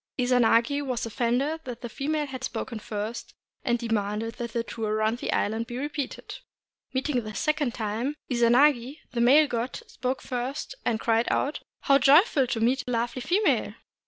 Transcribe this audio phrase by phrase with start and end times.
[0.17, 5.19] Izanagi was offended that the female had spoken first, and demanded that the tour round
[5.19, 6.39] the island be repeated.
[6.91, 12.47] Meeting the second time, Izanagi, the male god, spoke first, and cried out,— "How joyful
[12.47, 13.75] to meet a lovely female!"